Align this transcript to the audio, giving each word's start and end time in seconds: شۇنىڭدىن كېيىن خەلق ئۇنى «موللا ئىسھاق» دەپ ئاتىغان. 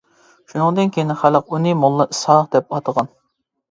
شۇنىڭدىن 0.53 0.89
كېيىن 0.95 1.13
خەلق 1.21 1.53
ئۇنى 1.53 1.77
«موللا 1.85 2.11
ئىسھاق» 2.15 2.53
دەپ 2.59 2.71
ئاتىغان. 2.79 3.17